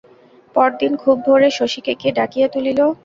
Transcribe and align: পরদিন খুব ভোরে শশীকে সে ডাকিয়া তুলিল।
পরদিন 0.55 0.93
খুব 1.03 1.15
ভোরে 1.25 1.49
শশীকে 1.57 1.93
সে 2.01 2.09
ডাকিয়া 2.17 2.47
তুলিল। 2.53 2.79